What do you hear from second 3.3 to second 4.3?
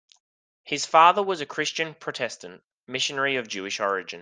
of Jewish origin.